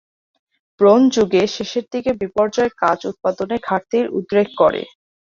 Bronze 0.79 1.07
যুগের 1.15 1.47
শেষের 1.55 1.85
দিকের 1.93 2.15
বিপর্যয় 2.21 2.71
কাচ 2.81 2.99
উৎপাদনে 3.11 3.57
ঘাটতির 3.67 4.05
উদ্রেক 4.17 4.47
করে। 4.57 4.81